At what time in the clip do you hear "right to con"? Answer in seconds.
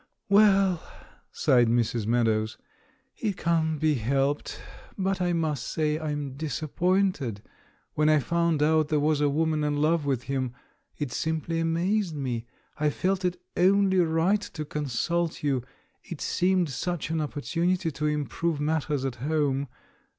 13.99-14.87